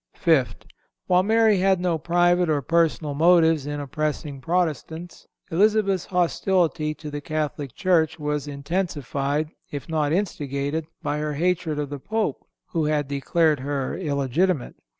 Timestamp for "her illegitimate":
13.59-14.73